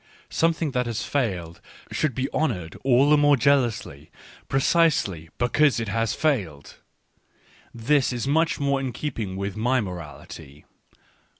[0.31, 4.09] Something that has failed should be honoured all the more jealously,
[4.49, 6.77] precisely because it has failed—
[7.87, 10.65] this is much more in keeping with my morality.